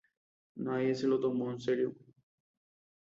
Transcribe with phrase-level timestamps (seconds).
[0.55, 1.95] Nadie se lo tomó en serio.